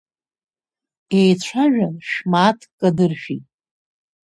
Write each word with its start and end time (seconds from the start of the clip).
Еицәажәан, 1.19 1.95
шә-мааҭк 2.07 2.71
кадыршәит. 2.79 3.45